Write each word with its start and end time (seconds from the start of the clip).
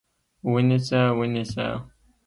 ونیسه! 0.51 1.01
ونیسه! 1.17 1.67